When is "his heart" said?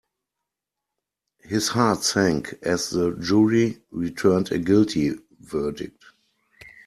1.43-2.03